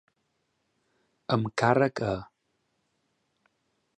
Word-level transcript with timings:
Amb 1.35 1.51
càrrec 1.63 2.03
a. 2.13 2.15